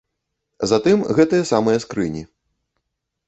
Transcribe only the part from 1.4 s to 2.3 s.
самыя скрыні.